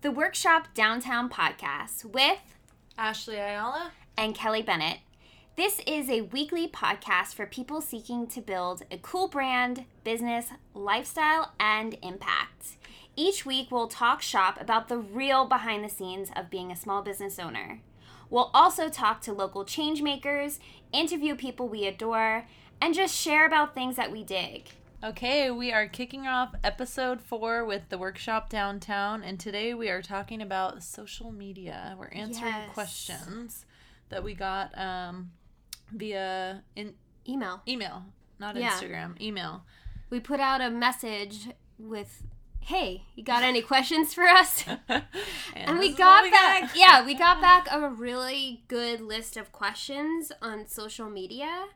[0.00, 2.38] the Workshop Downtown podcast with
[2.96, 4.98] Ashley Ayala and Kelly Bennett.
[5.56, 11.52] This is a weekly podcast for people seeking to build a cool brand, business, lifestyle,
[11.58, 12.76] and impact.
[13.16, 17.02] Each week, we'll talk shop about the real behind the scenes of being a small
[17.02, 17.80] business owner.
[18.30, 20.60] We'll also talk to local change makers,
[20.92, 22.46] interview people we adore,
[22.80, 24.68] and just share about things that we dig.
[25.02, 30.02] Okay, we are kicking off episode four with the workshop downtown, and today we are
[30.02, 31.94] talking about social media.
[31.96, 32.70] We're answering Yes.
[32.74, 33.64] questions
[34.08, 35.30] that we got um,
[35.92, 36.94] via in
[37.28, 37.62] Email.
[37.68, 38.06] email,
[38.40, 38.70] not Yeah.
[38.72, 39.62] Instagram, email.
[40.10, 42.24] We put out a message with,
[42.58, 44.64] hey, you got any questions for us?
[44.88, 45.04] and
[45.54, 50.32] And we got we back, yeah, we got back a really good list of questions
[50.42, 51.66] on social media,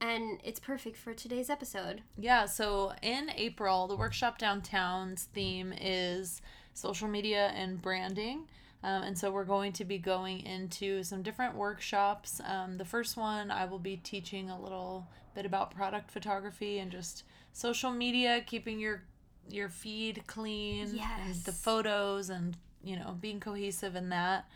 [0.00, 2.02] and it's perfect for today's episode.
[2.18, 6.42] Yeah, so in April, the workshop downtown's theme is
[6.74, 8.48] social media and branding.
[8.82, 12.40] Um, and so we're going to be going into some different workshops.
[12.46, 16.92] Um, the first one, I will be teaching a little bit about product photography and
[16.92, 19.02] just social media, keeping your
[19.48, 24.46] your feed clean, and the photos, and you know being cohesive in that.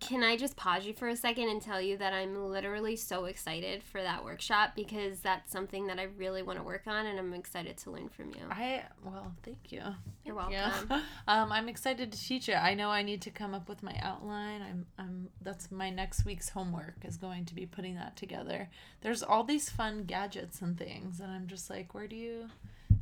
[0.00, 3.24] Can I just pause you for a second and tell you that I'm literally so
[3.24, 7.18] excited for that workshop because that's something that I really want to work on, and
[7.18, 8.42] I'm excited to learn from you.
[8.50, 9.82] I well, thank you.
[10.24, 10.52] You're welcome.
[10.52, 11.02] Yeah.
[11.26, 12.54] Um, I'm excited to teach it.
[12.54, 14.62] I know I need to come up with my outline.
[14.62, 18.70] I'm I'm that's my next week's homework is going to be putting that together.
[19.02, 22.48] There's all these fun gadgets and things and I'm just like, where do you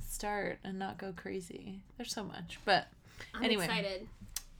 [0.05, 1.81] start and not go crazy?
[1.97, 2.59] There's so much.
[2.65, 2.89] But
[3.35, 3.65] I'm anyway.
[3.65, 4.09] excited.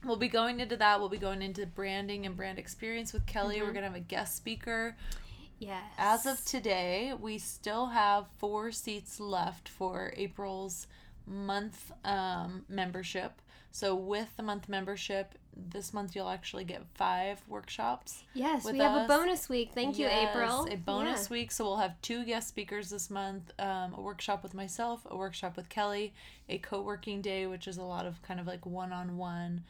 [0.03, 0.99] We'll be going into that.
[0.99, 3.57] We'll be going into branding and brand experience with Kelly.
[3.57, 3.67] Mm-hmm.
[3.67, 4.95] We're gonna have a guest speaker.
[5.59, 5.83] Yes.
[5.97, 10.87] As of today, we still have four seats left for April's
[11.25, 13.41] month um, membership.
[13.71, 15.35] So, with the month membership,
[15.69, 18.23] this month you'll actually get five workshops.
[18.33, 19.71] yes, we have a bonus week.
[19.73, 20.67] Thank you, Yes, April.
[20.71, 21.33] A bonus Yeah.
[21.33, 21.51] week.
[21.51, 25.55] So, we'll have two guest speakers this month um, a workshop with myself, a workshop
[25.57, 26.13] with Kelly,
[26.49, 29.63] a co working day, which is a lot of kind of like one on one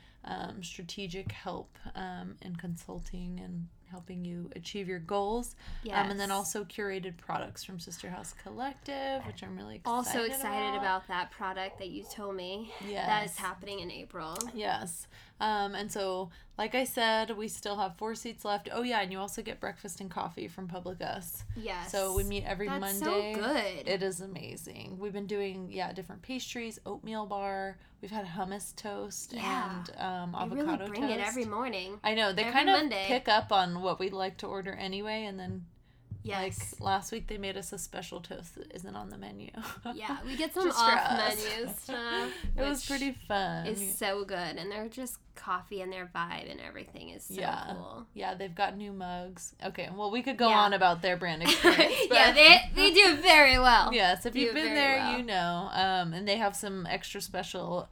[0.62, 5.56] strategic help um, and consulting and helping you achieve your goals.
[5.92, 10.24] Um, and then also curated products from Sister House Collective, which I'm really excited also
[10.24, 11.08] excited about.
[11.08, 13.32] that product that you told me that Yes.
[13.32, 14.38] is happening in April.
[14.54, 15.08] Yes.
[15.40, 18.70] Um, and so, like I said, we still have four seats left.
[18.72, 21.44] Oh, yeah, and you also get breakfast and coffee from Public Us.
[21.56, 21.92] Yes.
[21.92, 23.34] So we meet every That's Monday.
[23.36, 23.88] so good.
[23.88, 24.98] It is amazing.
[25.00, 27.78] We've been doing, yeah, different pastries, oatmeal bar.
[28.02, 29.72] We've had hummus toast Yeah.
[29.80, 31.14] and um, avocado really bring toast.
[31.14, 32.00] it every morning.
[32.04, 33.06] I know they every kind of Monday.
[33.08, 35.66] pick up on what we like to order anyway, and then
[36.24, 36.74] Yes.
[36.80, 39.50] like last week they made us a special toast that isn't on the menu.
[39.96, 42.32] yeah, we get some off menu stuff.
[42.58, 43.66] it was pretty fun.
[43.68, 47.64] Is so good, and they're just coffee and their vibe and everything is so Yeah.
[47.74, 48.06] cool.
[48.14, 49.54] Yeah, they've got new mugs.
[49.64, 50.60] Okay, well we could go Yeah.
[50.60, 51.94] on about their brand experience.
[52.12, 53.94] yeah, they they do very well.
[53.94, 55.18] Yes, if do you've been there, well.
[55.18, 55.70] you know.
[55.72, 57.88] Um, and they have some extra special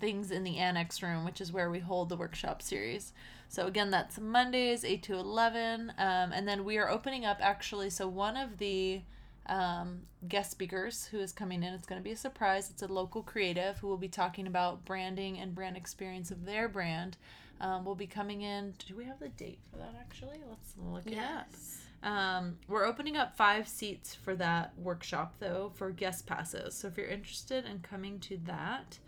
[0.00, 3.12] things in the annex room, which is where we hold the workshop series.
[3.48, 7.90] So again, that's Mondays, eight to eleven, um, and then we are opening up actually.
[7.90, 9.02] So one of the
[9.48, 12.70] um, guest speakers who is coming in, it's going to be a surprise.
[12.70, 16.68] It's a local creative who will be talking about branding and brand experience of their
[16.68, 17.16] brand.
[17.58, 18.74] Um, will be coming in.
[18.86, 19.94] Do we have the date for that?
[19.98, 21.46] Actually, let's look it up.
[21.50, 21.78] Yes.
[22.02, 26.74] Um, we're opening up five seats for that workshop though for guest passes.
[26.74, 28.98] So if you're interested in coming to that,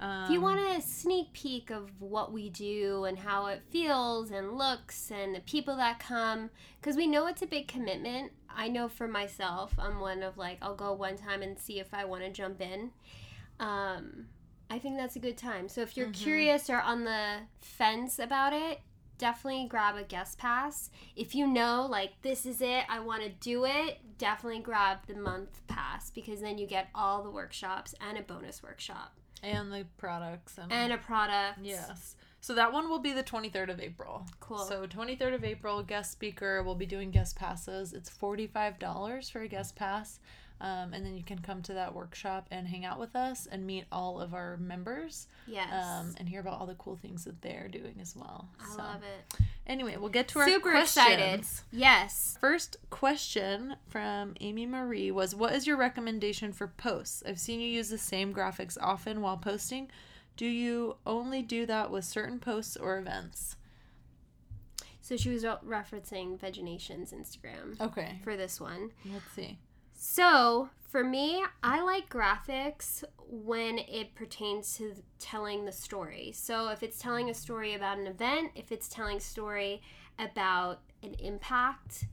[0.00, 4.30] um, If you want a sneak peek of what we do and how it feels
[4.30, 6.50] and looks and the people that come,
[6.80, 8.32] because we know it's a big commitment.
[8.48, 11.92] I know for myself, I'm one of like, I'll go one time and see if
[11.92, 12.90] I want to jump in.
[13.58, 14.26] Um,
[14.70, 15.68] I think that's a good time.
[15.68, 18.80] So if you're curious or on the fence about it,
[19.16, 20.90] definitely grab a guest pass.
[21.16, 25.14] If you know, like, this is it, I want to do it, definitely grab the
[25.14, 29.86] month pass because then you get all the workshops and a bonus workshop and the
[29.96, 31.58] products and, and a product.
[31.62, 32.16] yes.
[32.40, 34.24] So that one will be the 23rd of April.
[34.40, 34.58] Cool.
[34.58, 36.62] So 23rd of April, guest speaker.
[36.62, 37.92] We'll be doing guest passes.
[37.92, 40.20] It's $45 for a guest pass.
[40.60, 43.64] Um, and then you can come to that workshop and hang out with us and
[43.64, 45.68] meet all of our members Yes.
[45.72, 48.48] um, and hear about all the cool things that they're doing as well.
[48.60, 49.38] I So, love it.
[49.68, 51.06] Anyway, we'll get to our Super questions.
[51.06, 51.44] excited.
[51.70, 52.38] Yes.
[52.40, 57.22] First question from Amy Marie was What is your recommendation for posts?
[57.24, 59.88] I've seen you use the same graphics often while posting.
[60.38, 63.56] Do you only do that with certain posts or events?
[65.02, 68.90] So she was referencing Vegenation's Instagram Okay, for this one.
[69.12, 69.58] let's see.
[70.00, 76.30] So, for me, I like graphics when it pertains to telling the story.
[76.34, 79.82] So, if it's telling a story about an event, if it's telling a story
[80.18, 82.04] about an impact,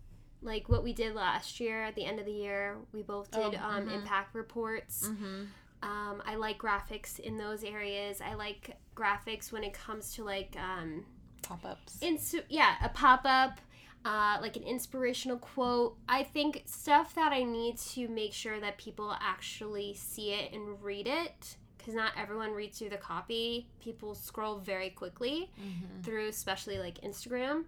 [0.41, 3.51] like what we did last year at the end of the year, we both Oh,
[3.51, 3.93] did um, mhm.
[3.93, 5.07] impact reports.
[5.09, 5.43] Mm-hmm.
[5.85, 8.19] Um, I like graphics in those areas.
[8.19, 11.05] I like graphics when it comes to like um,
[11.43, 11.99] Pop ups.
[12.01, 13.59] Inst- yeah, a pop up,
[14.03, 15.95] uh, like an inspirational quote.
[16.09, 20.81] I think stuff that I need to make sure that people actually see it and
[20.81, 23.67] read it, because not everyone reads through the copy.
[23.79, 26.01] People scroll very quickly Mm-hmm.
[26.01, 27.65] through, especially like Instagram.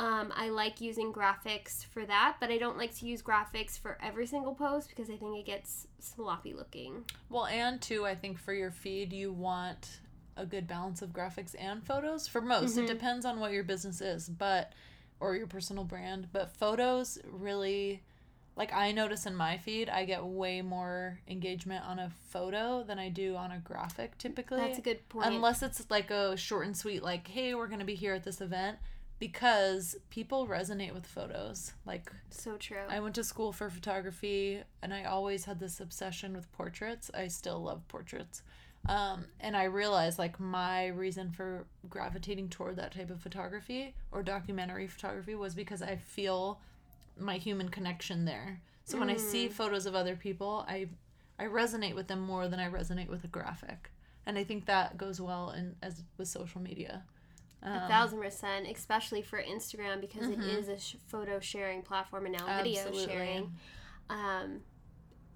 [0.00, 3.98] Um, I like using graphics for that, but I don't like to use graphics for
[4.02, 7.04] every single post because I think it gets sloppy looking.
[7.28, 10.00] Well, and too, I think for your feed, you want
[10.38, 12.26] a good balance of graphics and photos.
[12.26, 12.84] For most, Mhm.
[12.84, 14.72] it depends on what your business is, but
[15.20, 16.32] or your personal brand.
[16.32, 18.02] But photos really,
[18.56, 22.98] like I notice in my feed, I get way more engagement on a photo than
[22.98, 24.62] I do on a graphic typically.
[24.62, 25.26] That's a good point.
[25.26, 28.40] Unless it's like a short and sweet, like, hey, we're gonna be here at this
[28.40, 28.78] event,
[29.20, 31.74] because people resonate with photos.
[31.86, 32.78] Like so true.
[32.88, 37.10] I went to school for photography and I always had this obsession with portraits.
[37.14, 38.42] I still love portraits.
[38.88, 44.22] Um, and I realized like my reason for gravitating toward that type of photography or
[44.22, 46.58] documentary photography was because I feel
[47.18, 48.62] my human connection there.
[48.86, 49.52] So when I see Mm.
[49.52, 50.88] photos of other people, I
[51.38, 53.90] I resonate with them more than I resonate with a graphic.
[54.26, 57.04] And I think that goes well in as with social media.
[57.62, 60.58] A Um, thousand percent, especially for Instagram because it Mhm.
[60.58, 63.06] is a sh- photo sharing platform and now video Absolutely.
[63.12, 63.56] sharing.
[64.08, 64.62] Um,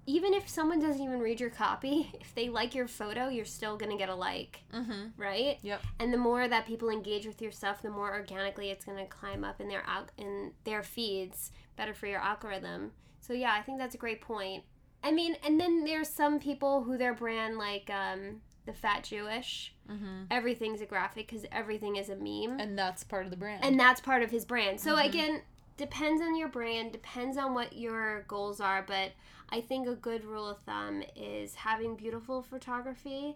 [0.07, 3.75] even if someone doesn't even read your copy, if they like your photo, you're still
[3.77, 5.13] gonna get a like, Mhm.
[5.17, 5.57] right?
[5.63, 5.81] Yep.
[5.99, 9.43] And the more that people engage with your stuff, the more organically it's gonna climb
[9.43, 11.51] up in their out in their feeds.
[11.75, 12.93] Better for your algorithm.
[13.19, 14.63] So yeah, I think that's a great point.
[15.03, 19.73] I mean, and then there's some people who their brand like um, the Fat Jewish.
[19.89, 20.27] Mhm.
[20.31, 23.63] Everything's a graphic because everything is a meme And that's part of the brand.
[23.63, 24.79] and that's part of his brand.
[24.79, 25.05] So Mhm.
[25.05, 25.41] again,
[25.77, 29.11] depends on your brand, depends on what your goals are, but
[29.49, 33.35] I think a good rule of thumb is having beautiful photography,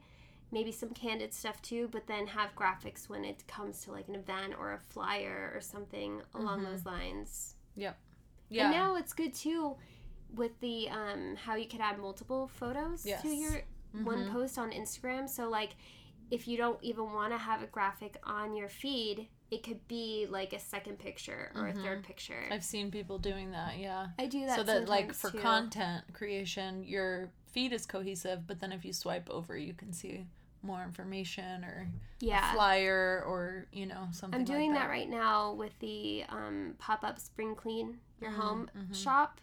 [0.52, 4.16] maybe some candid stuff too, but then have graphics when it comes to like an
[4.16, 6.66] event or a flyer or something along Mhm.
[6.66, 7.56] those lines.
[7.76, 7.98] Yep.
[8.50, 8.64] yeah.
[8.64, 9.78] And now it's good too
[10.36, 13.22] with the um how you could add multiple photos Yes.
[13.24, 13.62] to your
[13.94, 14.32] one Mhm.
[14.32, 15.28] post on Instagram.
[15.30, 15.76] So like
[16.32, 20.28] if you don't even want to have a graphic on your feed, it could be
[20.30, 21.72] like a second picture or Mhm.
[21.80, 22.48] a third picture.
[22.52, 24.10] I've seen people doing that, yeah.
[24.20, 25.40] I do that so that like for too.
[25.40, 30.28] content creation, your feed is cohesive, but then if you swipe over, you can see
[30.62, 31.90] more information or
[32.22, 32.54] a Yeah.
[32.54, 34.40] flyer or you know something.
[34.40, 34.90] I'm doing like that.
[34.90, 38.94] right now with the um, pop-up spring clean your Mhm, home mhm.
[38.96, 39.42] shop.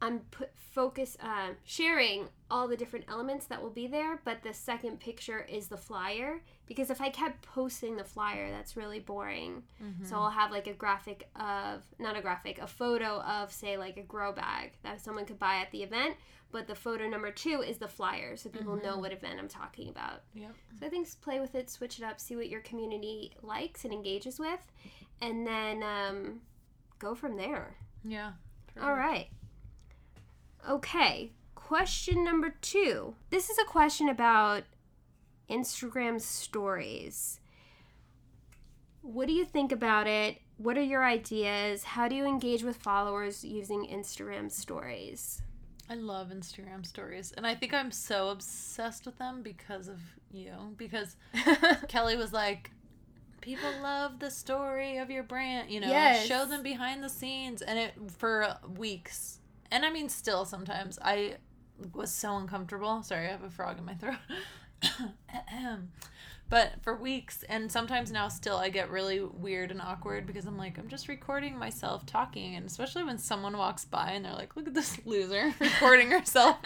[0.00, 4.54] I'm put focus uh, sharing all the different elements that will be there, but the
[4.54, 9.64] second picture is the flyer because if I kept posting the flyer, that's really boring.
[9.82, 10.06] Mhm.
[10.06, 13.96] So I'll have like a graphic of not a graphic, a photo of say like
[13.96, 16.16] a grow bag that someone could buy at the event,
[16.52, 19.00] but the photo number two is the flyer, so people know Mhm.
[19.00, 20.22] what event I'm talking about.
[20.34, 20.54] Yep.
[20.78, 23.92] So I think play with it, switch it up, see what your community likes and
[23.92, 24.60] engages with,
[25.20, 26.42] and then um,
[27.00, 27.76] go from there.
[28.04, 28.32] Yeah.
[28.80, 29.28] All right.
[30.68, 31.32] Okay.
[31.54, 33.14] Question number two.
[33.30, 34.64] This is a question about
[35.50, 37.40] Instagram stories.
[39.02, 40.38] What do you think about it?
[40.56, 41.84] What are your ideas?
[41.84, 45.40] How do you engage with followers using Instagram stories?
[45.90, 50.52] I love Instagram stories, and I think I'm so obsessed with them because of you.
[50.76, 51.16] Because
[51.88, 52.70] Kelly was like,
[53.40, 56.26] people love the story of your brand, you know, Yes.
[56.26, 57.62] show them behind the scenes.
[57.62, 59.38] And it for weeks,
[59.70, 61.36] and I mean, still sometimes, I
[61.94, 63.02] was so uncomfortable.
[63.02, 64.16] Sorry, I have a frog in my throat.
[66.50, 70.56] But for weeks, and sometimes now still, I get really weird and awkward because I'm
[70.56, 74.56] like, I'm just recording myself talking, and especially when someone walks by and they're like,
[74.56, 76.56] look at this loser recording herself.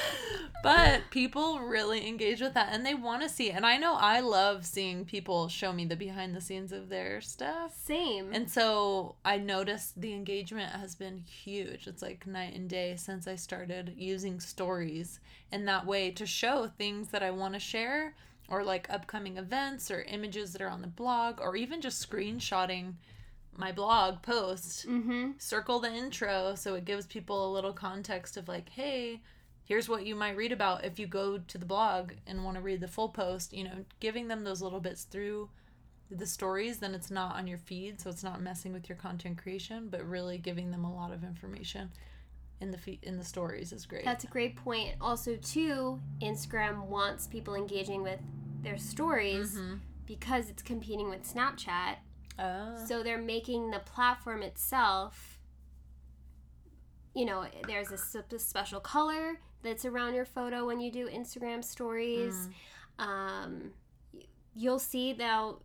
[0.62, 3.54] but people really engage with that and they want to see it.
[3.54, 7.20] And I know I love seeing people show me the behind the scenes of their
[7.20, 7.76] stuff.
[7.76, 8.32] Same.
[8.32, 11.86] And so I noticed the engagement has been huge.
[11.86, 15.20] It's like night and day since I started using stories
[15.52, 18.14] in that way to show things that I want to share
[18.48, 22.94] or like upcoming events or images that are on the blog or even just screenshotting
[23.56, 25.30] my blog post mm-hmm.
[25.38, 29.20] circle the intro so it gives people a little context of like hey
[29.64, 32.62] here's what you might read about if you go to the blog and want to
[32.62, 35.48] read the full post you know giving them those little bits through
[36.10, 39.36] the stories then it's not on your feed so it's not messing with your content
[39.36, 41.90] creation but really giving them a lot of information
[42.60, 44.04] in the fe- in the stories is great.
[44.04, 44.94] That's a great point.
[45.00, 48.20] Also, too, Instagram wants people engaging with
[48.62, 49.80] their stories Mhm.
[50.06, 51.98] because it's competing with Snapchat.
[52.38, 52.84] Oh.
[52.86, 55.40] So they're making the platform itself,
[57.14, 62.48] you know, there's a, special color that's around your photo when you do Instagram stories.
[62.98, 63.04] Mm.
[63.04, 63.72] Um,
[64.54, 65.60] you'll see now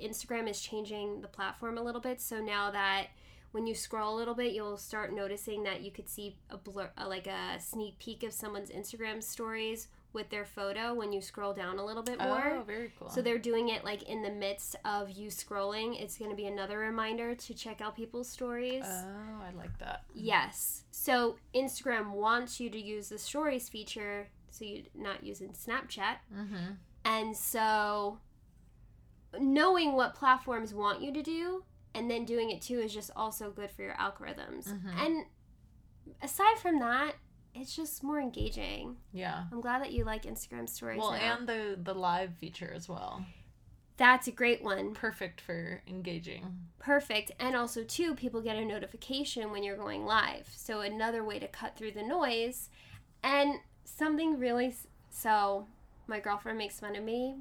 [0.00, 2.20] Instagram is changing the platform a little bit.
[2.20, 3.08] So now that
[3.52, 6.90] when you scroll a little bit, you'll start noticing that you could see a blur,
[7.06, 11.78] like a sneak peek of someone's Instagram stories with their photo when you scroll down
[11.78, 12.58] a little bit more.
[12.58, 13.08] Oh, very cool.
[13.10, 16.00] So they're doing it like in the midst of you scrolling.
[16.00, 18.84] It's going to be another reminder to check out people's stories.
[18.86, 20.04] Oh, I like that.
[20.14, 20.84] yes.
[20.90, 26.16] So Instagram wants you to use the stories feature so you're not using Snapchat.
[26.36, 26.72] Mm-hmm.
[27.04, 28.18] And so
[29.38, 31.64] knowing what platforms want you to do
[31.94, 34.68] and then doing it too is just also good for your algorithms.
[34.68, 35.06] Mhm.
[35.06, 35.24] And
[36.22, 37.14] aside from that,
[37.54, 38.96] it's just more engaging.
[39.12, 39.44] Yeah.
[39.52, 40.98] I'm glad that you like Instagram stories.
[40.98, 41.36] Well, now.
[41.38, 43.24] and the the live feature as well.
[43.96, 44.94] that's a great one.
[44.94, 46.56] Perfect for engaging.
[46.78, 51.38] perfect and also too people get a notification when you're going live so another way
[51.38, 52.70] to cut through the noise
[53.22, 54.74] and something really
[55.10, 55.66] so
[56.06, 57.36] my girlfriend makes fun of me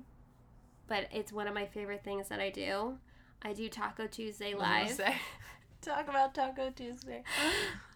[0.87, 2.97] but it's one of my favorite things that i do
[3.43, 5.15] i do taco tuesday What do you live say?
[5.81, 7.23] Talk about Taco Tuesday.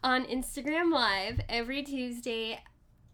[0.04, 2.60] on instagram live every tuesday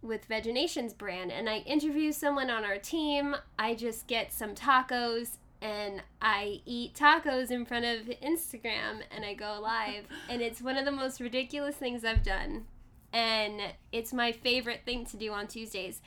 [0.02, 3.36] with Vegenations brand and I interview someone on our team.
[3.58, 9.34] I just get some tacos and I eat tacos in front of Instagram and I
[9.34, 12.66] go live and it's one of the most ridiculous things I've done.
[13.12, 13.60] And
[13.92, 16.02] it's my favorite thing to do on Tuesdays.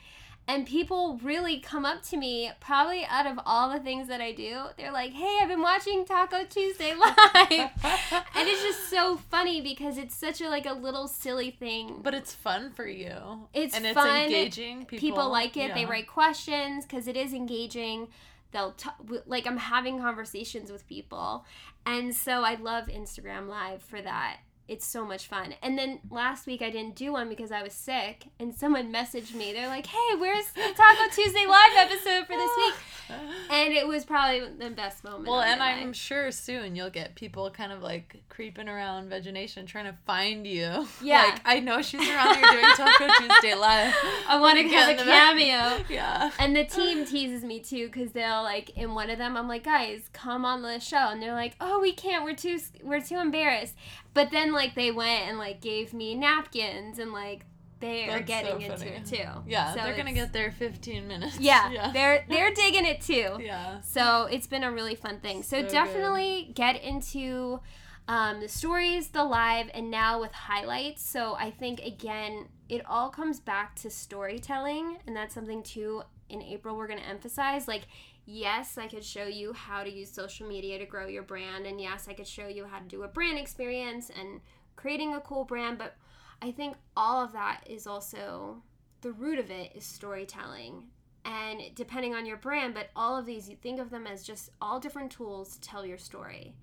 [0.53, 4.33] And people really come up to me, probably out of all the things that I
[4.33, 4.65] do.
[4.77, 7.11] They're like, hey, I've been watching Taco Tuesday live.
[7.83, 12.13] and it's just so funny because it's such a like a little silly thing But
[12.13, 13.49] it's fun for you.
[13.55, 14.25] It's and it's fun.
[14.25, 14.81] engaging.
[14.85, 18.09] People, people, like it they write questions because it is engaging
[18.53, 18.91] they'll t-
[19.27, 21.45] like i'm having conversations with people
[21.87, 24.37] and so i love instagram live for that
[24.69, 27.73] it's so much fun and then last week i didn't do one because i was
[27.73, 32.37] sick and someone messaged me they're like hey where's the taco tuesday live episode for
[32.37, 32.75] this week
[33.51, 35.97] and it was probably the best moment Well, and I'm life.
[35.97, 40.87] sure soon you'll get people kind of like creeping around Vegenation trying to find you.
[41.03, 41.23] Yeah.
[41.25, 43.95] Like, I know she's around here doing Taco Tuesday Live.
[44.29, 46.31] i want to Get a cameo Yeah.
[46.39, 49.65] And the team teases me too because they'll like in one of them I'm like
[49.65, 53.17] guys come on the show and they're like oh we can't we're too we're too
[53.19, 53.75] embarrassed
[54.15, 57.45] but then like they went and like gave me napkins and like
[57.81, 61.39] they are getting so into it too Yeah, So they're gonna get their 15 minutes.
[61.41, 61.91] yeah, yeah.
[61.93, 63.81] they're they're digging it too yeah.
[63.81, 65.73] so it's been a really fun thing so, So good.
[65.73, 67.61] definitely get into
[68.09, 73.11] um, the stories the live and now with highlights so i think again it all
[73.11, 77.83] comes back to storytelling and that's something too in april we're going to emphasize like
[78.25, 81.81] yes i could show you how to use social media to grow your brand and
[81.81, 84.41] yes i could show you how to do a brand experience and
[84.77, 85.97] creating a cool brand but
[86.41, 88.63] i think all of that is also
[89.01, 90.85] the root of it is storytelling
[91.25, 94.51] and depending on your brand but all of these you think of them as just
[94.61, 96.55] all different tools to tell your story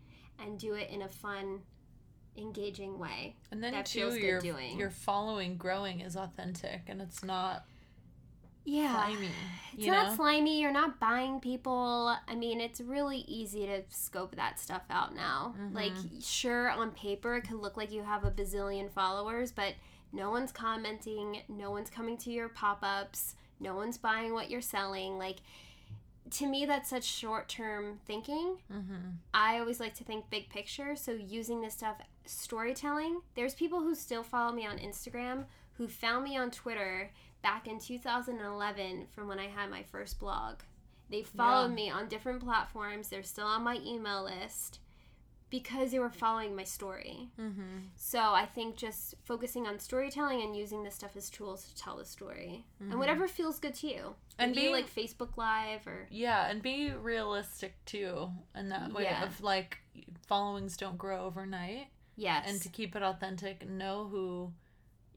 [0.41, 1.59] and do it in a fun
[2.37, 4.79] engaging way And then that too, feels good your doing.
[4.79, 7.65] your following growing is authentic and it's not
[8.65, 9.29] yeah slimy.
[9.77, 10.15] it's not know?
[10.15, 15.15] slimy you're not buying people i mean it's really easy to scope that stuff out
[15.15, 15.73] now Mhm.
[15.73, 19.73] like sure on paper it could look like you have a bazillion followers but
[20.11, 25.17] no one's commenting no one's coming to your pop-ups no one's buying what you're selling
[25.17, 25.37] like
[26.31, 28.93] to me that's such short-term thinking mm-hmm.
[29.33, 30.95] I always like to think big picture.
[30.95, 33.21] So using this stuff, storytelling.
[33.35, 37.09] There's people who still follow me on Instagram who found me on Twitter
[37.41, 40.59] back in 2011 from when I had my first blog.
[41.09, 41.75] They followed Yeah.
[41.75, 43.09] me on different platforms.
[43.09, 44.79] They're still on my email list
[45.49, 47.31] because they were following my story.
[47.39, 47.87] Mm-hmm.
[47.95, 51.97] So I think just focusing on storytelling and using this stuff as tools to tell
[51.97, 52.91] the story, Mhm.
[52.91, 54.15] and whatever feels good to you.
[54.37, 59.05] And And be like Facebook Live or Yeah, and be realistic too in that way
[59.05, 59.23] Yeah.
[59.23, 59.79] of like
[60.27, 64.53] followings don't grow overnight yes, and to keep it authentic, know who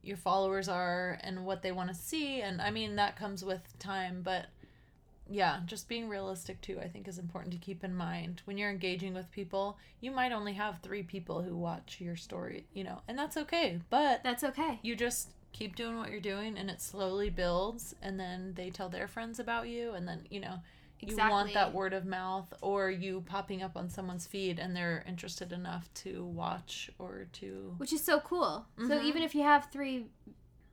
[0.03, 3.79] your followers are and what they want to see and I mean that comes with
[3.79, 4.47] time, but
[5.31, 8.43] yeah, just being realistic too I think is important to keep in mind.
[8.45, 12.67] When you're engaging with people, you might only have 3 people who watch your story,
[12.75, 13.81] you know, and that's okay.
[13.91, 14.81] But that's okay.
[14.83, 18.89] you just keep doing what you're doing and it slowly builds and then they tell
[18.89, 20.55] their friends about you and then you know
[21.03, 25.05] you want that word of mouth or you popping up on someone's feed and they're
[25.07, 28.67] interested enough to watch or to which is so cool.
[28.79, 29.05] So Mhm.
[29.05, 30.07] even if you have three,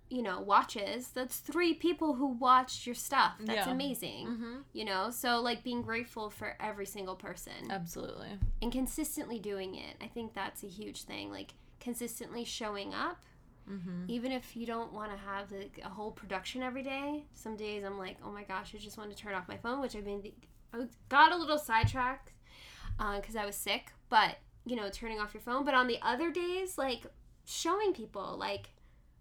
[0.09, 3.33] you know, watches, that's three people who watched your stuff.
[3.39, 3.71] That's Yeah.
[3.71, 4.27] amazing.
[4.27, 4.55] mm-hmm.
[4.73, 9.95] You know, so like being grateful for every single person absolutely and consistently doing it.
[10.01, 11.31] I think that's a huge thing.
[11.31, 13.23] Like consistently showing up,
[13.69, 14.05] mm-hmm.
[14.07, 17.25] even if you don't want to have like a whole production every day.
[17.33, 19.81] Some days I'm like, oh my gosh, I just want to turn off my phone,
[19.81, 20.21] which I've been
[20.73, 22.33] I got a little sidetracked
[22.97, 23.91] because I was sick.
[24.09, 25.65] But you know, turning off your phone.
[25.65, 27.05] But on the other days, like
[27.45, 28.69] showing people, like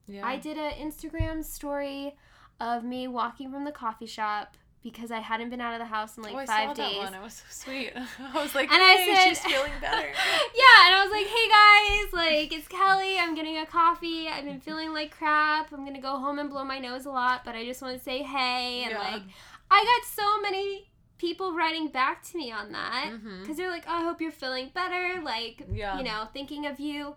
[0.06, 2.16] yeah I did an Instagram story
[2.60, 6.16] of me walking from the coffee shop because I hadn't been out of the house
[6.16, 6.94] in like oh, I five saw days.
[6.94, 7.14] that one.
[7.14, 7.92] It was so sweet.
[8.34, 10.06] I was like, And I said- she's feeling better.
[10.06, 13.18] yeah, and I was like, hey guys, like it's Kelly.
[13.18, 14.28] I'm getting a coffee.
[14.28, 15.72] I've been feeling like crap.
[15.72, 18.02] I'm gonna go home and blow my nose a lot, but I just want to
[18.02, 18.82] say hey.
[18.84, 18.98] And Yeah.
[18.98, 19.22] like,
[19.70, 23.40] I got so many people writing back to me on that mm-hmm.
[23.40, 25.20] because they're like, oh, I hope you're feeling better.
[25.22, 25.98] Like, Yeah.
[25.98, 27.16] you know, thinking of you.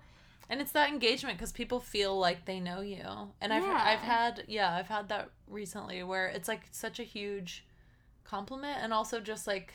[0.51, 3.03] And it's that engagement because people feel like they know you.
[3.41, 3.81] And i've Yeah.
[3.91, 7.65] i've had yeah i've had that recently where it's like such a huge
[8.23, 9.73] compliment and also just like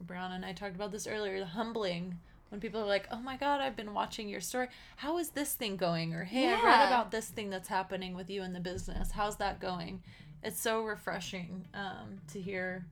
[0.00, 3.36] brown and i talked about this earlier the humbling when people are like oh my
[3.36, 4.68] god i've been watching your story.
[4.96, 6.14] How is this thing going?
[6.14, 9.12] or hey i read about this thing that's happening with you in the business.
[9.12, 10.02] How's that going?
[10.42, 12.86] It's so refreshing um, to hear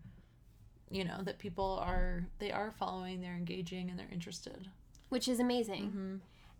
[0.90, 4.68] you know that people are they are following they're engaging and they're interested.
[5.08, 5.84] Which is amazing.
[5.88, 6.16] mm-hmm.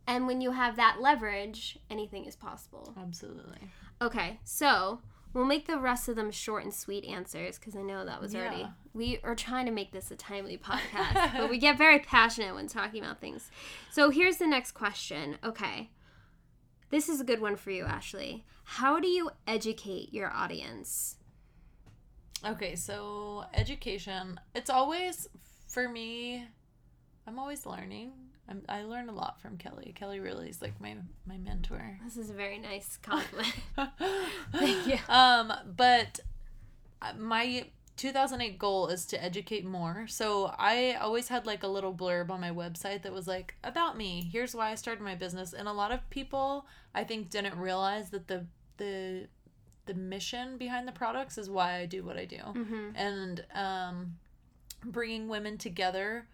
[0.09, 2.95] And when you have that leverage, anything is possible.
[2.99, 3.59] absolutely
[4.00, 5.00] Okay, so
[5.35, 8.35] we'll make the rest of them short and sweet answers because I know that was
[8.35, 8.67] already.
[8.95, 12.69] We are trying to make this a timely podcast, but we get very passionate when
[12.69, 13.50] talking about things.
[13.91, 15.37] So here's the next question.
[15.45, 15.91] Okay,
[16.91, 18.45] this is a good one for you, Ashley.
[18.65, 21.17] How do you educate your audience?
[22.47, 25.29] Okay, so education, it's always
[25.67, 26.47] for me
[27.27, 28.12] I'm always learning.
[28.49, 29.93] I'm, I learn a lot from Kelly.
[29.95, 31.99] Kelly really is like my my mentor.
[32.05, 33.55] This is a very nice compliment.
[34.52, 34.99] Thank you.
[35.09, 36.21] Um, but
[37.19, 40.07] my 2008 goal is to educate more.
[40.09, 43.97] So I always had like a little blurb on my website that was like about
[43.97, 44.28] me.
[44.33, 45.53] Here's why I started my business.
[45.53, 48.46] And a lot of people I think didn't realize that the
[48.79, 49.27] the
[49.87, 52.38] the mission behind the products is why I do what I do.
[52.38, 54.16] hmm And um
[54.85, 56.29] bringing women together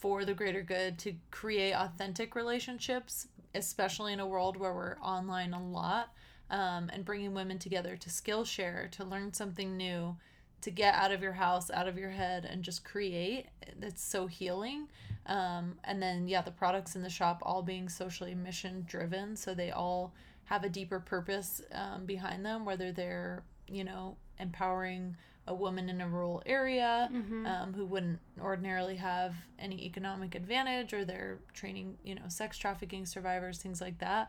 [0.00, 5.52] for the greater good to create authentic relationships, especially in a world where we're online
[5.52, 6.12] a lot,
[6.50, 10.16] um, and bringing women together to skill share, to learn something new,
[10.62, 13.46] to get out of your house, out of your head, and just create.
[13.82, 14.88] It's so healing.
[15.26, 19.54] Um, and then, yeah, the products in the shop all being socially mission driven, so
[19.54, 25.54] they all have a deeper purpose um, behind them, whether they're, you know, empowering a
[25.54, 31.04] woman in a rural area hmm um, who wouldn't ordinarily have any economic advantage or
[31.04, 34.28] they're training you know sex trafficking survivors things like that.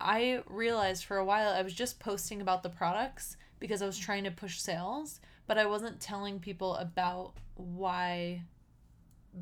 [0.00, 3.98] I realized for a while i was just posting about the products because i was
[3.98, 8.42] trying to push sales but i wasn't telling people about why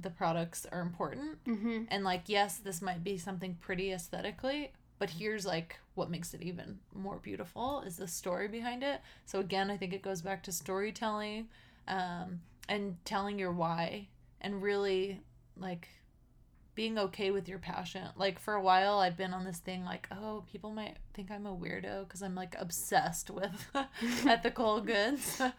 [0.03, 1.38] the products are important.
[1.45, 6.35] Hmm and like yes this might be something pretty aesthetically but here's like what makes
[6.35, 9.00] it even more beautiful is the story behind it.
[9.24, 11.48] So again i think it goes back to storytelling
[11.88, 14.09] um, and telling your why
[14.40, 15.20] and really
[15.56, 15.88] like
[16.74, 18.06] being okay with your passion.
[18.16, 21.46] Like for a while i've been on this thing like oh people might think i'm
[21.46, 23.66] a weirdo because i'm like obsessed with
[24.26, 25.40] ethical goods.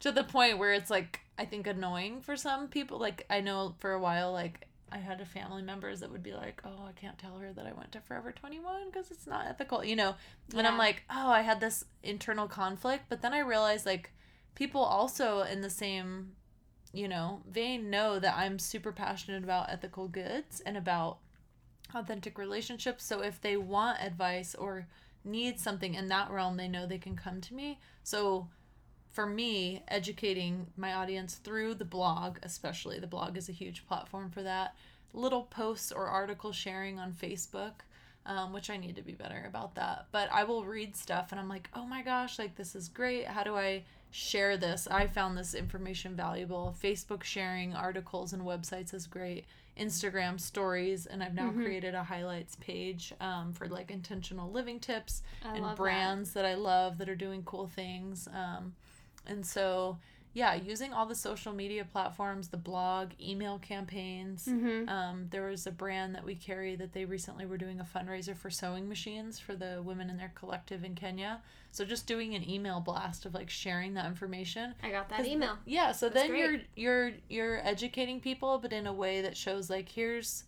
[0.00, 2.98] To the point where it's like i think annoying for some people.
[2.98, 6.32] Like i know for a while like i had a family members that would be
[6.32, 9.46] like oh i can't tell her that i went to forever 21 because it's not
[9.46, 10.14] ethical you know?
[10.56, 14.10] And i'm like oh i had this internal conflict but then i realized like
[14.54, 16.32] people also in the same
[16.92, 21.18] you know vein know that i'm super passionate about ethical goods and about
[21.94, 23.04] authentic relationships.
[23.04, 24.86] So if they want advice or
[25.24, 27.80] need something in that realm they know they can come to me.
[28.02, 28.48] So
[29.16, 34.28] for me educating my audience through the blog especially the blog is a huge platform
[34.30, 34.74] for that
[35.14, 37.72] little posts or article sharing on facebook
[38.26, 41.40] um, which i need to be better about that but i will read stuff and
[41.40, 45.06] i'm like oh my gosh like this is great how do i share this i
[45.06, 49.46] found this information valuable facebook sharing articles and websites is great
[49.80, 51.62] instagram stories and i've now Mhm.
[51.64, 55.82] created a highlights page um, for like intentional living tips I and love that.
[55.82, 56.44] brands that.
[56.44, 58.28] I love that are doing cool things.
[58.28, 58.74] Um,
[59.26, 59.98] and so,
[60.34, 64.46] yeah, using all the social media platforms, the blog, email campaigns.
[64.46, 64.88] Mm-hmm.
[64.88, 68.36] Um, there was a brand that we carry that they recently were doing a fundraiser
[68.36, 71.40] for sewing machines for the women in their collective in Kenya.
[71.72, 74.74] So just doing an email blast of like sharing that information.
[74.82, 75.58] I got that email.
[75.66, 76.40] Yeah, so That's then great.
[76.40, 80.44] you're you're you're educating people, but in a way that shows like here's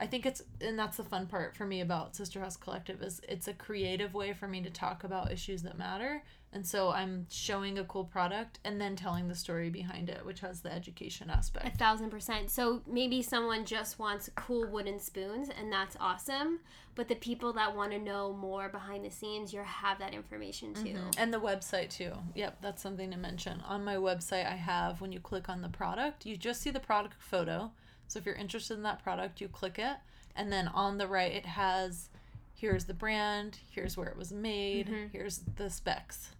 [0.00, 3.20] I think it's and that's the fun part for me about Sister House Collective is
[3.28, 6.22] it's a creative way for me to talk about issues that matter.
[6.52, 10.40] And so I'm showing a cool product and then telling the story behind it, which
[10.40, 11.66] has the education aspect.
[11.66, 12.50] A thousand percent.
[12.50, 16.58] So maybe someone just wants cool wooden spoons, and that's awesome.
[16.96, 20.74] But the people that want to know more behind the scenes, you have that information
[20.74, 20.94] too.
[20.94, 21.14] Mhm.
[21.18, 22.14] And the website too.
[22.34, 23.60] Yep, that's something to mention.
[23.60, 26.80] On my website, I have when you click on the product, you just see the
[26.80, 27.70] product photo.
[28.10, 29.96] So if you're interested in that product, you click it.
[30.34, 32.08] And then on the right, it has
[32.54, 35.10] here's the brand, here's where it was made, Mhm.
[35.12, 36.30] here's the specs.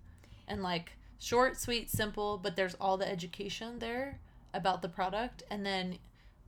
[0.47, 4.19] And like short, sweet, simple, but there's all the education there
[4.53, 5.43] about the product.
[5.51, 5.99] And then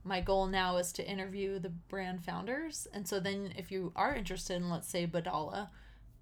[0.03, 2.87] my goal now is to interview the brand founders.
[2.93, 5.69] And so then if you are interested in, let's say, Badala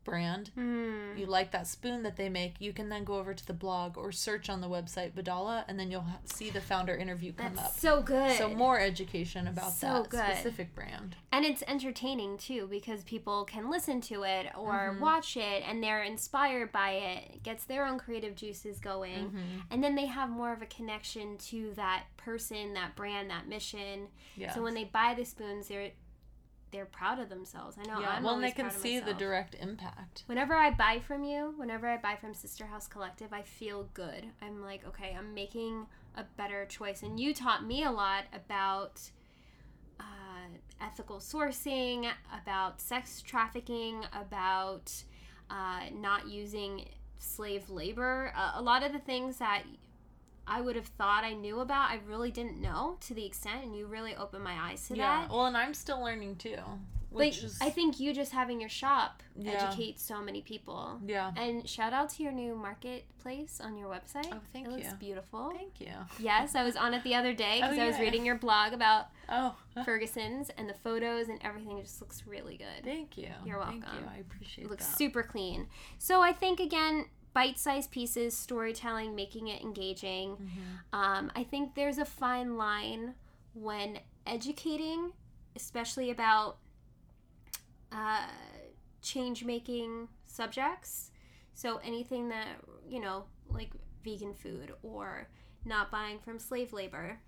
[0.04, 1.18] brand, Mm.
[1.18, 3.98] you like that spoon that they make, you can then go over to the blog
[3.98, 7.56] or search on the website Badala, and then you'll ha- see the founder interview come
[7.56, 7.80] That's up.
[7.80, 8.38] so good.
[8.38, 10.20] So more education about So that good.
[10.36, 11.16] specific brand.
[11.34, 15.00] and it's entertaining too because people can listen to it or Mhm.
[15.00, 17.32] watch it and they're inspired by it.
[17.36, 19.32] It gets their own creative juices going.
[19.32, 19.64] Mhm.
[19.72, 24.10] And then they have more of a connection to that person, that brand, that mission.
[24.36, 24.54] Yeah.
[24.54, 25.92] So when they buy the spoons, they're
[26.72, 27.78] they're proud of themselves.
[27.80, 28.00] I know.
[28.00, 28.10] yeah.
[28.10, 30.24] I'm well, and they can see the direct impact.
[30.26, 34.26] Whenever I buy from you, whenever I buy from Sister House Collective, I feel good.
[34.42, 37.04] I'm like, okay, I'm making a better choice.
[37.04, 39.02] And you taught me a lot about
[40.00, 40.04] uh,
[40.80, 42.10] ethical sourcing,
[42.42, 44.92] about sex trafficking, about
[45.50, 46.86] uh, not using
[47.20, 48.34] slave labor.
[48.36, 49.64] Uh, a lot of the things that
[50.48, 53.76] I would have thought I knew about, I really didn't know to the extent, and
[53.76, 55.22] you really opened my eyes to Yeah.
[55.22, 55.30] that.
[55.30, 56.58] Well, and I'm still learning too,
[57.10, 59.52] which But is I think you just having your shop Yeah.
[59.52, 61.00] educates so many people.
[61.06, 61.32] yeah.
[61.38, 64.28] And shout out to your new marketplace on your website.
[64.32, 64.74] Oh, thank you.
[64.74, 65.52] it looks beautiful.
[65.56, 65.94] Thank you.
[66.20, 68.02] Yes, I was on it the other day because Oh, I was yeah.
[68.04, 72.84] reading your blog about Oh, Ferguson's and the photos and everything just looks really good.
[72.84, 73.30] thank you.
[73.46, 73.82] You're welcome.
[73.84, 74.08] Thank you.
[74.14, 74.98] I appreciate It looks that.
[74.98, 75.68] super clean.
[75.98, 80.36] So I think again, bite-sized pieces, storytelling, making it engaging.
[80.38, 80.80] Mhm.
[80.94, 83.16] Um, I think there's a fine line
[83.54, 85.14] when educating,
[85.56, 86.58] especially about
[87.92, 88.28] uh,
[89.02, 91.12] change-making subjects.
[91.54, 92.48] So anything that
[92.88, 93.72] you know, like
[94.04, 95.28] vegan food or
[95.66, 97.20] not buying from slave labor.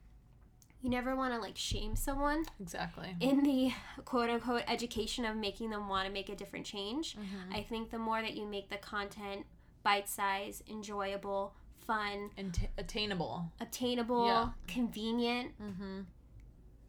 [0.81, 3.15] You never want to like shame someone Exactly.
[3.21, 3.71] in the
[4.03, 7.15] quote unquote education of making them want to make a different change.
[7.15, 7.55] Mhm.
[7.55, 9.45] I think the more that you make the content
[9.83, 11.53] bite size, enjoyable,
[11.85, 13.51] fun, And t- attainable.
[13.59, 14.49] obtainable, Yeah.
[14.67, 16.01] convenient, Mm-hmm.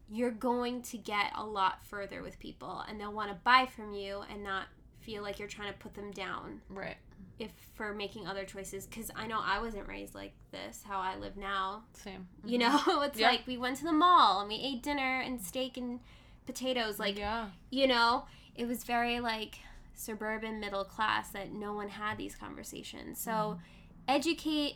[0.09, 3.93] you're going to get a lot further with people and they'll want to buy from
[3.93, 4.67] you and not
[4.99, 6.97] feel like you're trying to put them down Right.
[7.39, 11.15] if for making other choices cuz I know I wasn't raised like this how I
[11.17, 11.83] live now.
[11.93, 12.27] Same.
[12.43, 12.87] You Mhm.
[12.87, 13.29] know, it's Yeah.
[13.29, 15.99] like we went to the mall and we ate dinner and steak and
[16.45, 17.49] potatoes like yeah.
[17.71, 19.59] you know, it was very like
[19.95, 23.19] suburban middle class that no one had these conversations.
[23.19, 23.59] So Mm-hmm.
[24.07, 24.75] educate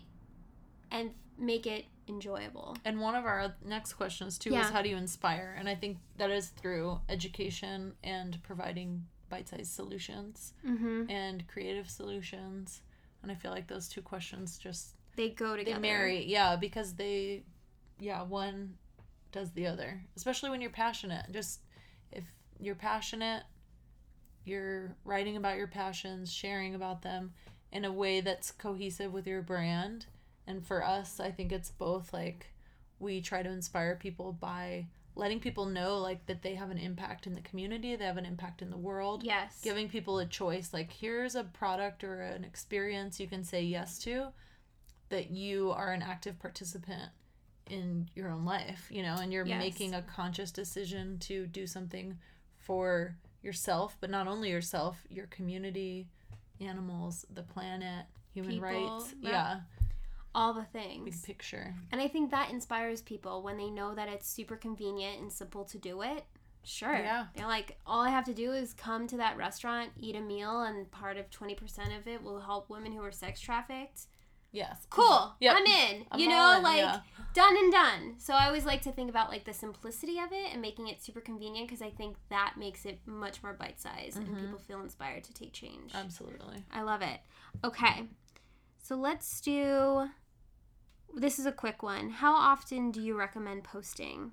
[0.92, 2.76] and make it enjoyable.
[2.84, 4.66] And one of our next questions too Yeah.
[4.66, 5.56] is how do you inspire?
[5.58, 11.10] And I think that is through education and providing bite-sized solutions Mm-hmm.
[11.10, 12.82] and creative solutions.
[13.22, 15.76] And I feel like those two questions just They go together.
[15.76, 17.44] they marry, yeah, because they,
[18.00, 18.76] yeah, one
[19.32, 20.02] does the other.
[20.16, 21.26] Especially when you're passionate.
[21.32, 21.60] Just
[22.12, 22.24] if
[22.60, 23.44] you're passionate,
[24.46, 27.34] you're writing about your passions, sharing about them
[27.72, 30.06] in a way that's cohesive with your brand.
[30.48, 32.48] And for us, I think it's both like
[33.00, 37.28] we try to inspire people by letting people know like that they have an impact
[37.28, 39.60] in the community, they have an impact in the world Yes.
[39.62, 44.00] giving people a choice like here's a product or an experience you can say yes
[44.00, 44.28] to
[45.10, 47.10] that you are an active participant
[47.70, 49.60] in your own life you know and you're Yes.
[49.60, 52.18] making a conscious decision to do something
[52.58, 56.08] for yourself but not only yourself your community
[56.62, 59.30] animals the planet human People, rights yeah.
[59.32, 59.60] yeah
[60.36, 61.06] All the things.
[61.06, 65.20] big picture And I think that inspires people when they know that it's super convenient
[65.22, 66.26] and simple to do it.
[66.64, 66.94] Sure.
[66.94, 67.28] Yeah.
[67.36, 70.62] They're like, all I have to do is come to that restaurant, eat a meal,
[70.64, 74.02] and part of 20% of it will help women who are sex trafficked.
[74.52, 75.34] Yes Cool.
[75.40, 75.56] Yep.
[75.58, 76.06] I'm in.
[76.12, 77.00] I'm you know, in, like yeah.
[77.34, 78.16] done and done.
[78.18, 81.02] So I always like to think about like the simplicity of it and making it
[81.04, 84.40] super convenient because I think that makes it much more bite sized and Mhm.
[84.42, 85.92] people feel inspired to take change.
[85.94, 87.20] absolutely I love it.
[87.64, 88.08] Okay.
[88.82, 90.10] So let's do
[91.16, 92.10] this is a quick one.
[92.10, 94.32] How often do you recommend posting?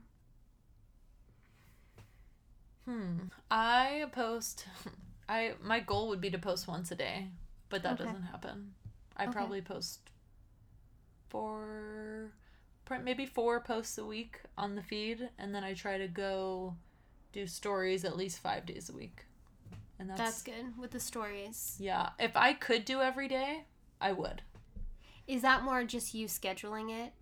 [2.84, 3.18] Hmm.
[3.50, 4.66] I post.
[5.28, 7.28] I my goal would be to post once a day,
[7.68, 8.04] but that Okay.
[8.04, 8.74] doesn't happen.
[9.16, 9.32] I Okay.
[9.32, 10.00] probably post
[11.28, 12.32] four,
[13.02, 16.76] maybe four posts a week on the feed, and then I try to go
[17.32, 19.24] do stories at least five days a week.
[19.98, 21.76] And that's, That's good with the stories.
[21.78, 22.10] yeah.
[22.18, 23.64] If I could do every day,
[24.00, 24.42] I would.
[25.26, 27.12] Is that more just you scheduling it?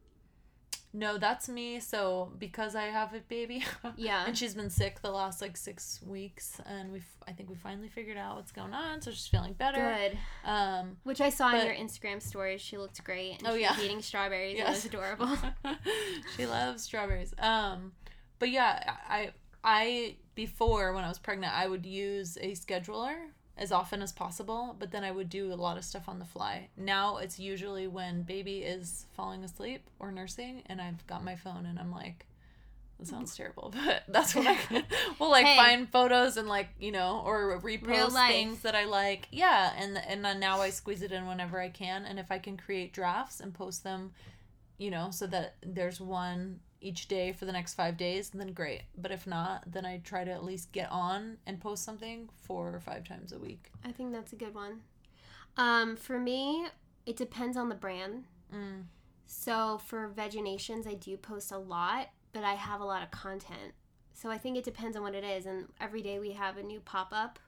[0.97, 1.81] No, that's me.
[1.81, 3.65] So because I have a baby,
[3.97, 4.25] Yeah.
[4.27, 7.89] and she's been sick the last like six weeks, and we I think we finally
[7.89, 9.79] figured out what's going on, so she's feeling better.
[10.13, 10.19] Good.
[10.49, 12.61] Um, Which I saw in But- your Instagram stories.
[12.61, 13.39] She looked great.
[13.41, 13.77] And Oh, she yeah.
[13.83, 14.59] eating strawberries.
[14.61, 15.37] It was adorable.
[16.37, 17.35] she loves strawberries.
[17.41, 17.93] Um,
[18.39, 19.33] but yeah, I
[19.65, 23.15] I before when I was pregnant, I would use a scheduler
[23.57, 26.25] as often as possible, but then I would do a lot of stuff on the
[26.25, 26.69] fly.
[26.77, 31.67] Now it's usually when baby is falling asleep or nursing, and I've got my phone
[31.67, 32.27] and I'm like.
[33.01, 34.57] That sounds terrible, but that's when I
[35.19, 35.57] will like Hey.
[35.57, 39.27] find photos and like you know or repost things that I like.
[39.33, 42.39] Yeah, and and then now I squeeze it in whenever I can, and if I
[42.39, 44.13] can create drafts and post them
[44.79, 48.53] you know, so that there's one each day for the next five days, and then
[48.53, 48.83] great.
[48.97, 52.75] But if not, then I try to at least get on and post something four
[52.75, 53.71] or five times a week.
[53.85, 54.83] I think that's a good one.
[55.57, 56.67] Um, for me,
[57.07, 58.25] it depends on the brand.
[58.55, 58.85] Mm.
[59.27, 63.73] So for Vegenations, I do post a lot, but I have a lot of content.
[64.13, 65.47] So I think it depends on what it is.
[65.47, 67.39] And every day we have a new pop up.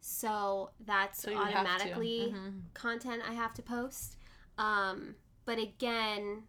[0.00, 1.70] So that's So you would have to.
[1.72, 2.62] automatically Mhm.
[2.74, 4.16] content I have to post.
[4.56, 6.44] Um, but again,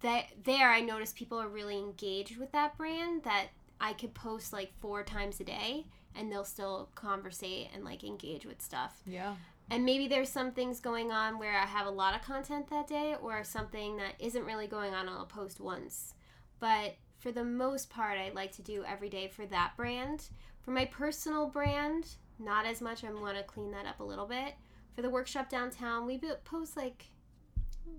[0.00, 3.48] that there I notice people are really engaged with that brand that
[3.80, 8.44] I could post like four times a day and they'll still conversate and like engage
[8.44, 9.02] with stuff.
[9.06, 9.34] Yeah.
[9.70, 12.86] And maybe there's some things going on where I have a lot of content that
[12.86, 16.14] day or something that isn't really going on I'll post once.
[16.58, 20.28] But for the most part I like to do every day for that brand.
[20.62, 23.04] For my personal brand, not as much.
[23.04, 24.54] I want to clean that up a little bit.
[24.94, 27.06] For the workshop downtown, we post like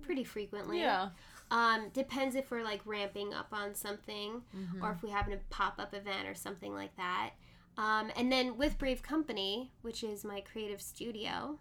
[0.02, 0.80] pretty frequently.
[0.80, 1.10] Yeah.
[1.50, 4.82] Um, depends if we're like ramping up on something Mhm.
[4.82, 7.30] or if we have a pop up event or something like that.
[7.76, 11.58] Um, and then with Brave Company, which is my creative studio,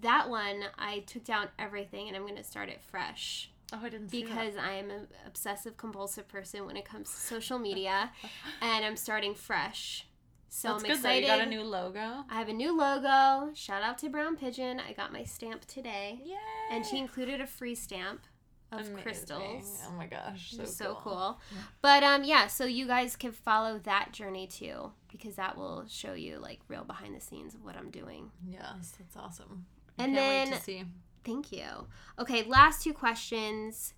[0.00, 3.88] that one I took down everything and I'm going to start it fresh Oh, I
[3.88, 4.28] didn't see that.
[4.28, 8.12] because I am an obsessive compulsive person when it comes to social media
[8.60, 10.06] and I'm starting fresh.
[10.48, 11.24] So That's I'm good excited.
[11.28, 12.24] that you got a new logo.
[12.30, 13.52] I have a new logo.
[13.54, 14.80] Shout out to Brown Pigeon.
[14.80, 16.20] I got my stamp today.
[16.24, 16.36] Yay!
[16.70, 18.26] And she included a free stamp
[18.72, 18.96] of Amazing.
[19.02, 19.82] crystals.
[19.86, 21.12] Oh my gosh, so, so cool.
[21.12, 21.40] cool.
[21.82, 26.14] But um yeah, so you guys can follow that journey too because that will show
[26.14, 28.30] you like real behind the scenes of what I'm doing.
[28.48, 29.66] Yes, that's awesome.
[29.98, 30.84] I And then- to see.
[31.24, 31.86] Thank you.
[32.18, 33.94] Okay, last two questions.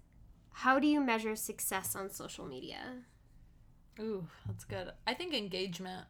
[0.51, 2.81] How do you measure success on social media?
[4.01, 4.91] Ooh, that's good.
[5.07, 6.05] I think engagement.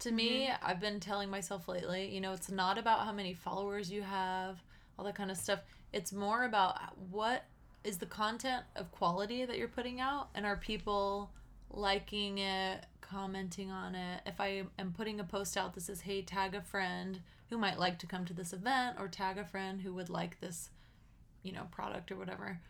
[0.00, 3.90] To me, I've been telling myself lately, you know, it's not about how many followers
[3.90, 4.62] you have,
[4.98, 5.60] all that kind of stuff.
[5.92, 6.76] It's more about
[7.10, 7.44] what
[7.84, 11.30] is the content of quality that you're putting out and are people
[11.70, 14.22] liking it, commenting on it.
[14.26, 17.20] If I am putting a post out that says, "Hey, tag a friend
[17.50, 20.40] who might like to come to this event or tag a friend who would like
[20.40, 20.70] this,
[21.42, 22.60] you know, product or whatever."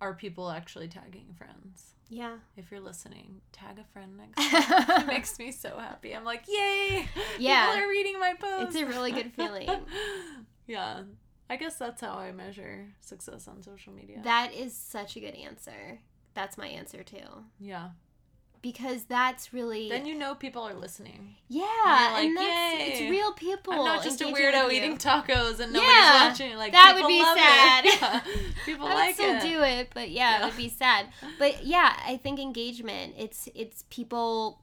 [0.00, 1.94] Are people actually tagging friends?
[2.10, 2.38] Yeah.
[2.56, 5.02] if you're listening, tag a friend next time.
[5.02, 6.14] it makes me so happy.
[6.14, 7.06] I'm like, yay!
[7.38, 7.66] Yeah.
[7.66, 8.68] People are reading my post.
[8.68, 9.68] It's a really good feeling.
[10.66, 11.02] yeah.
[11.50, 14.20] I guess that's how I measure success on social media.
[14.24, 16.00] That is such a good answer.
[16.34, 17.26] That's my answer too.
[17.58, 17.90] yeah.
[18.60, 21.36] Because that's really Then you know people are listening.
[21.46, 22.48] Yeah, like, and that's
[22.80, 23.72] "Yay, it's real people.
[23.72, 26.56] I'm not just a weirdo eating tacos and nobody's Yeah, watching.
[26.56, 27.84] Like that would be sad.
[27.84, 28.20] Yeah.
[28.66, 29.42] People I would like still it.
[29.42, 30.42] do it, but yeah, Yeah.
[30.42, 31.06] it would be sad.
[31.38, 33.14] But yeah, I think engagement.
[33.16, 34.60] It's it's people,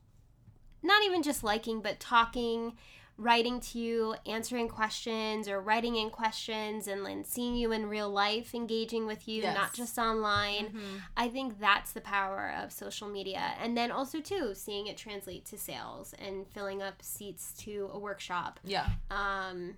[0.83, 2.73] not even just liking, but talking,
[3.17, 8.09] writing to you, answering questions, or writing in questions, and then seeing you in real
[8.09, 10.73] life, engaging with you, not just online.
[10.73, 11.01] Mhm.
[11.15, 13.53] I think that's the power of social media.
[13.59, 17.97] And then also too, seeing it translate to sales and filling up seats to a
[17.99, 18.89] workshop Yeah.
[19.09, 19.77] um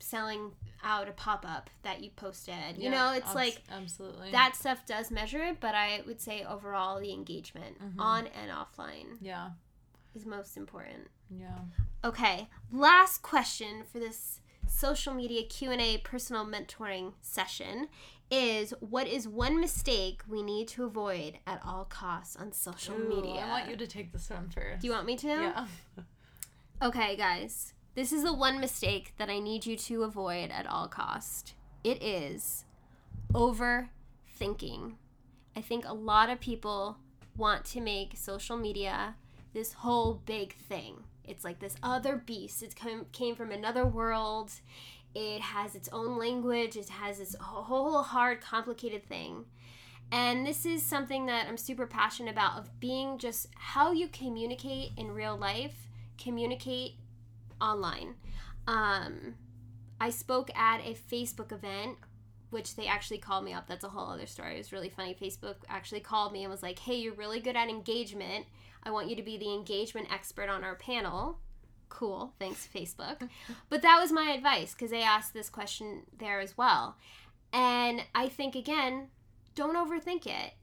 [0.00, 0.52] selling
[0.84, 5.10] out a pop-up that you posted you know it's abs- like absolutely that stuff does
[5.10, 8.00] measure it but i would say overall the engagement Mhm.
[8.00, 9.50] on and offline Yeah.
[10.14, 11.58] Is most important Yeah.
[12.04, 17.88] okay last question for this social media q&a personal mentoring session
[18.30, 23.08] is what is one mistake we need to avoid at all costs on social Ooh,
[23.08, 24.80] media I want you to take this one first.
[24.82, 25.66] do you want me to Yeah.
[26.80, 27.74] Okay, guys.
[27.96, 31.54] This is the one mistake that I need you to avoid at all cost.
[31.82, 32.64] It is
[33.34, 33.90] over
[34.40, 34.94] overthinking.
[35.56, 36.98] I think a lot of people
[37.36, 39.16] want to make social media
[39.52, 41.04] this whole big thing.
[41.24, 42.62] It's like this other beast.
[42.62, 44.52] It come, came from another world.
[45.14, 46.76] It has its own language.
[46.76, 49.44] It has its whole hard, complicated thing.
[50.10, 54.92] And this is something that I'm super passionate about of being just how you communicate
[54.96, 56.92] in real life, communicate
[57.60, 58.14] online.
[58.66, 59.34] Um,
[60.00, 61.98] I spoke at a Facebook event,
[62.50, 63.66] which they actually called me up.
[63.66, 64.54] That's a whole other story.
[64.54, 65.14] It was really funny.
[65.14, 68.46] Facebook actually called me and was like, hey, you're really good at engagement.
[68.88, 71.40] I want you to be the engagement expert on our panel.
[71.90, 72.32] Cool.
[72.38, 73.28] Thanks, Facebook.
[73.68, 76.96] but that was my advice because they asked this question there as well.
[77.52, 79.08] And I think, again,
[79.54, 80.54] don't overthink it.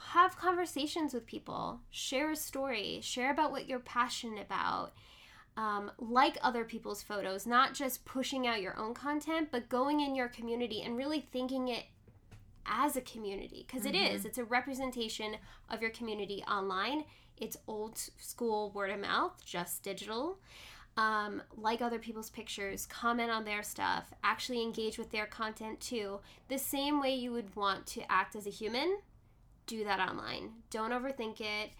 [0.00, 4.92] Have conversations with people, share a story, share about what you're passionate about.
[5.58, 10.14] Um, like other people's photos, not just pushing out your own content, but going in
[10.14, 11.84] your community and really thinking it
[12.64, 14.26] as a community because mm-hmm.
[14.26, 15.36] It's a representation
[15.68, 17.04] of your community online.
[17.40, 20.38] It's old school word of mouth, just digital.
[20.96, 26.18] Um, like other people's pictures, comment on their stuff, actually engage with their content too.
[26.48, 28.98] The same way you would want to act as a human,
[29.66, 30.50] do that online.
[30.70, 31.70] Don't overthink it.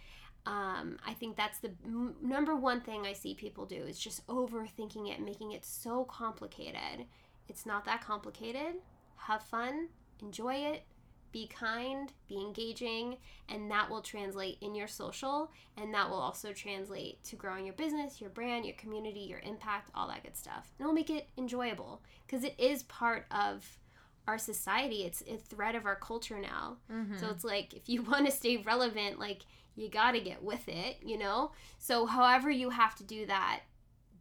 [0.47, 4.25] Um, I think that's the m- number one thing I see people do is just
[4.29, 7.07] overthinking it, making it so complicated.
[7.49, 8.77] It's not that complicated.
[9.17, 9.89] Have fun,
[10.23, 10.85] enjoy it,
[11.33, 16.53] be kind, be engaging, and that will translate in your social, and that will also
[16.53, 20.73] translate to growing your business, your brand, your community, your impact, all that good stuff.
[20.79, 23.79] And it'll make it enjoyable because it is part of
[24.27, 25.05] our society.
[25.05, 26.77] It's a thread of our culture now.
[26.93, 27.19] Mm-hmm.
[27.19, 29.43] So it's like if you want to stay relevant, like
[29.77, 31.53] you got to get with it, you know?
[31.79, 33.61] So however you have to do that,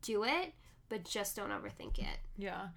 [0.02, 0.54] do it,
[0.90, 2.20] but just don't overthink it.
[2.38, 2.68] Yeah.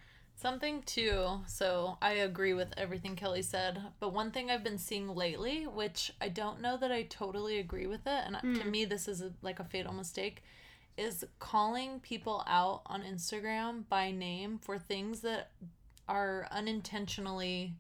[0.41, 5.15] Something too, so I agree with everything Kelly said, but one thing I've been seeing
[5.15, 8.59] lately, which I don't know that I totally agree with it, and mm.
[8.59, 10.43] to me this is a, like a fatal mistake,
[10.97, 15.51] is calling people out on Instagram by name for things that
[16.09, 17.75] are unintentionally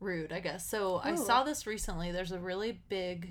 [0.00, 0.66] rude, I guess.
[0.66, 1.00] So Ooh.
[1.04, 2.10] I saw this recently.
[2.10, 3.28] There's a really big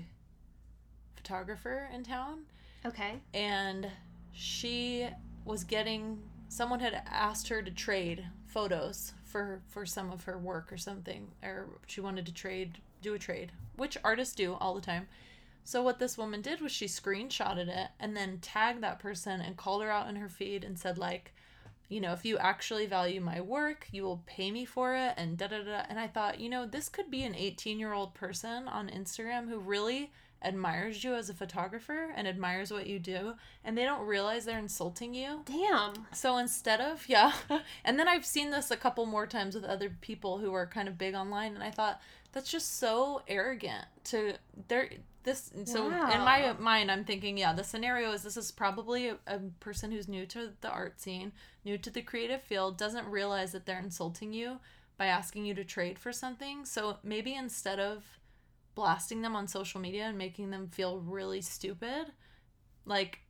[1.16, 2.44] photographer in town.
[2.84, 3.14] Okay.
[3.34, 3.90] And
[4.32, 5.08] she
[5.44, 8.24] was getting someone had asked her to trade
[8.56, 13.12] photos for for some of her work or something or she wanted to trade do
[13.12, 15.06] a trade which artists do all the time.
[15.62, 19.58] So what this woman did was she screenshotted it and then tagged that person and
[19.58, 21.34] called her out in her feed and said like
[21.90, 25.36] you know if you actually value my work you will pay me for it and
[25.36, 25.82] da da da.
[25.90, 29.50] And i thought you know this could be an 18 year old person on instagram
[29.50, 30.10] who really
[30.42, 34.58] admires you as a photographer and admires what you do and they don't realize they're
[34.58, 35.40] insulting you.
[35.44, 36.06] Damn.
[36.12, 37.32] So instead of, yeah.
[37.84, 40.88] and then I've seen this a couple more times with other people who are kind
[40.88, 42.00] of big online and I thought
[42.32, 44.34] that's just so arrogant to
[44.68, 44.90] there
[45.22, 46.12] this so wow.
[46.12, 49.90] in my mind I'm thinking yeah the scenario is this is probably a, a person
[49.90, 51.32] who's new to the art scene,
[51.64, 54.58] new to the creative field, doesn't realize that they're insulting you
[54.98, 56.64] by asking you to trade for something.
[56.64, 58.04] So maybe instead of
[58.76, 62.12] blasting them on social media and making them feel really stupid
[62.84, 63.20] like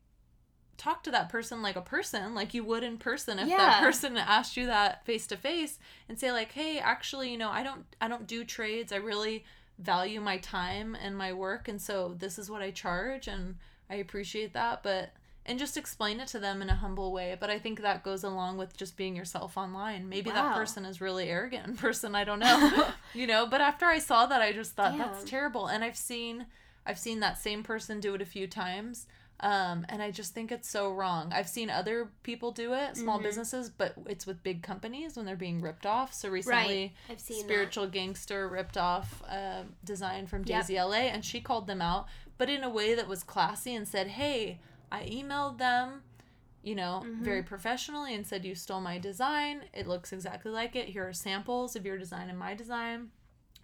[0.76, 3.56] talk to that person like a person like you would in person if yeah.
[3.56, 5.78] that person asked you that face to face
[6.08, 9.44] and say like hey actually you know i don't i don't do trades i really
[9.78, 13.54] value my time and my work and so this is what i charge and
[13.88, 15.12] i appreciate that but
[15.46, 17.36] and just explain it to them in a humble way.
[17.38, 20.08] But I think that goes along with just being yourself online.
[20.08, 20.36] Maybe wow.
[20.36, 22.14] that person is really arrogant in person.
[22.14, 23.46] I don't know, you know.
[23.46, 24.98] But after I saw that, I just thought Damn.
[24.98, 25.68] that's terrible.
[25.68, 26.46] And I've seen,
[26.84, 29.06] I've seen that same person do it a few times.
[29.38, 31.30] Um, and I just think it's so wrong.
[31.32, 33.26] I've seen other people do it, small mm-hmm.
[33.26, 36.14] businesses, but it's with big companies when they're being ripped off.
[36.14, 37.12] So recently, right.
[37.12, 37.92] I've seen Spiritual that.
[37.92, 40.86] Gangster ripped off a design from Daisy yep.
[40.86, 42.06] LA, and she called them out,
[42.38, 44.58] but in a way that was classy and said, "Hey,
[44.90, 46.02] I emailed them,
[46.62, 47.24] you know, mm-hmm.
[47.24, 49.62] very professionally and said, You stole my design.
[49.72, 50.88] It looks exactly like it.
[50.88, 53.08] Here are samples of your design and my design.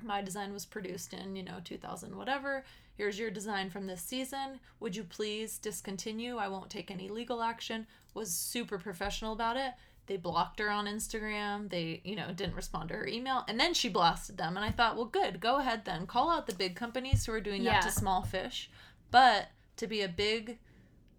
[0.02, 2.64] My design was produced in, you know, 2000, whatever.
[2.94, 4.61] Here's your design from this season.
[4.80, 6.37] Would you please discontinue?
[6.37, 7.87] I won't take any legal action.
[8.14, 9.72] Was super professional about it.
[10.06, 11.70] They blocked her on Instagram.
[11.70, 13.44] They, you know, didn't respond to her email.
[13.48, 14.56] And then she blasted them.
[14.56, 15.40] And I thought, well, good.
[15.40, 16.06] Go ahead then.
[16.06, 17.80] Call out the big companies who are doing yeah.
[17.80, 18.68] that to small fish.
[19.11, 20.58] But to be a big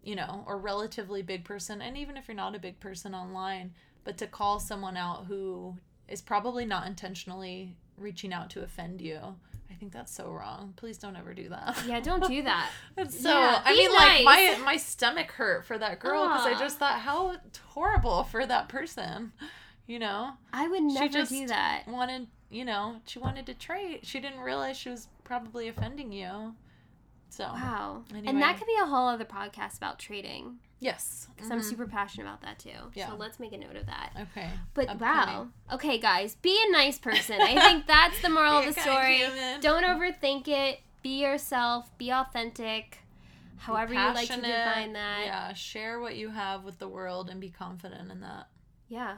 [0.03, 3.73] you know, or relatively big person, and even if you're not a big person online,
[4.03, 9.19] but to call someone out who is probably not intentionally reaching out to offend you.
[9.69, 10.73] I think that's so wrong.
[10.75, 11.77] Please don't ever do that.
[11.87, 12.69] Yeah, don't do that.
[12.97, 13.29] it's so.
[13.29, 14.25] Yeah, I mean, nice.
[14.25, 17.35] like my my stomach hurt for that girl because I just thought how
[17.69, 19.31] horrible for that person.
[19.87, 21.83] You know, I would never do that.
[21.87, 24.01] Wanted you know, she wanted to trade.
[24.03, 26.53] She didn't realize she was probably offending you.
[27.33, 28.03] So Wow.
[28.11, 28.27] Anyway.
[28.27, 31.63] And that could be a whole other podcast about trading yes, because I'm Mhm.
[31.63, 32.91] super passionate about that too.
[32.93, 33.07] Yeah.
[33.09, 34.11] So let's make a note of that.
[34.19, 34.51] okay.
[34.75, 34.99] But Upcoming.
[35.09, 35.47] wow.
[35.71, 37.41] Okay, guys, be a nice person.
[37.41, 39.15] I think that's the moral of the story.
[39.17, 39.61] human.
[39.61, 40.81] Don't overthink it.
[41.01, 41.89] Be yourself.
[41.97, 42.99] Be authentic.
[43.57, 45.21] However you like to define that.
[45.25, 48.47] Yeah, share what you have with the world and be confident in that.
[48.89, 49.17] Yeah.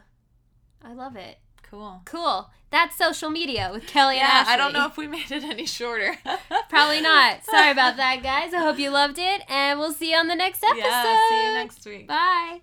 [0.84, 1.38] I love it.
[1.76, 2.01] Cool.
[2.05, 2.49] Cool.
[2.71, 4.53] That's social media with Kelly and Yeah, Ashley.
[4.53, 6.17] I don't know if we made it any shorter.
[6.69, 7.43] Probably not.
[7.51, 8.53] Sorry about that, guys.
[8.53, 10.80] I hope you loved it, and we'll see you on the next episode.
[10.80, 12.07] Yeah, see you next week.
[12.07, 12.61] Bye.